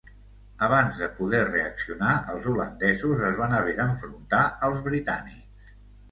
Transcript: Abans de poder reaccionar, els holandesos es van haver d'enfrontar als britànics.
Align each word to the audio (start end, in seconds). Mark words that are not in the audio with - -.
Abans 0.67 0.99
de 1.01 1.07
poder 1.17 1.41
reaccionar, 1.49 2.15
els 2.35 2.47
holandesos 2.53 3.21
es 3.27 3.37
van 3.41 3.53
haver 3.57 3.75
d'enfrontar 3.81 4.41
als 4.69 4.81
britànics. 4.89 5.77